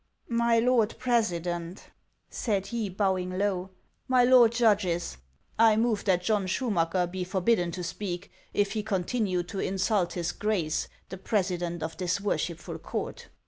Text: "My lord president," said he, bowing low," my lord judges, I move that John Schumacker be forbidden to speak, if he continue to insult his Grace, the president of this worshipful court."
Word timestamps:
"My 0.45 0.57
lord 0.57 0.95
president," 0.97 1.91
said 2.27 2.65
he, 2.65 2.89
bowing 2.89 3.37
low," 3.37 3.69
my 4.07 4.23
lord 4.23 4.51
judges, 4.51 5.17
I 5.59 5.75
move 5.75 6.05
that 6.05 6.23
John 6.23 6.47
Schumacker 6.47 7.05
be 7.11 7.23
forbidden 7.23 7.69
to 7.73 7.83
speak, 7.83 8.31
if 8.51 8.71
he 8.71 8.81
continue 8.81 9.43
to 9.43 9.59
insult 9.59 10.13
his 10.13 10.31
Grace, 10.31 10.87
the 11.09 11.19
president 11.19 11.83
of 11.83 11.97
this 11.97 12.19
worshipful 12.19 12.79
court." 12.79 13.27